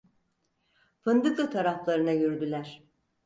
Fındıklı 1.01 1.49
taraflarına 1.49 2.11
yürüdüler. 2.13 2.83